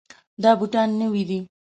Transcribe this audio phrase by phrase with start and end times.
[0.43, 1.39] دا بوټان نوي دي.